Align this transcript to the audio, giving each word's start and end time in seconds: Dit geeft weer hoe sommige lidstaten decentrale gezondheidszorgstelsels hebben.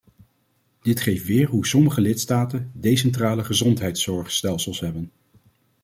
Dit 0.81 0.99
geeft 1.01 1.25
weer 1.25 1.47
hoe 1.49 1.67
sommige 1.67 2.01
lidstaten 2.01 2.71
decentrale 2.73 3.43
gezondheidszorgstelsels 3.43 4.79
hebben. 4.79 5.11